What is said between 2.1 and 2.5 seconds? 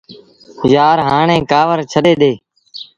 ڏي۔